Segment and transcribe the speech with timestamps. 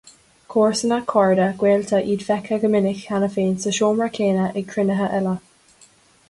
[0.51, 5.37] Comharsana, cairde, gaolta, iad feicthe go minic cheana aige sa seomra céanna ag cruinnithe eile.